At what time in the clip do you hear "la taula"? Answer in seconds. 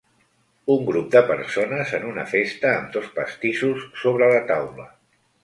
4.35-4.91